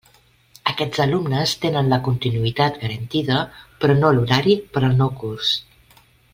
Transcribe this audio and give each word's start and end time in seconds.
Aquests 0.69 1.01
alumnes 1.03 1.53
tenen 1.65 1.91
la 1.91 1.99
continuïtat 2.07 2.81
garantida, 2.85 3.39
però 3.83 3.99
no 4.01 4.13
l'horari 4.17 4.57
per 4.75 4.85
al 4.89 5.01
nou 5.05 5.17
curs. 5.25 5.55